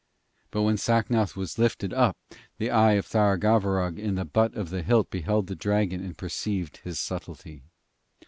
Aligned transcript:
But 0.49 0.63
when 0.63 0.77
Sacnoth 0.77 1.35
was 1.35 1.59
lifted 1.59 1.93
up, 1.93 2.17
the 2.57 2.71
eye 2.71 2.93
of 2.93 3.05
Tharagavverug 3.05 3.99
in 3.99 4.15
the 4.15 4.25
butt 4.25 4.55
of 4.55 4.71
the 4.71 4.81
hilt 4.81 5.11
beheld 5.11 5.45
the 5.45 5.53
dragon 5.53 6.03
and 6.03 6.17
perceived 6.17 6.77
his 6.77 6.97
subtlety. 6.97 7.65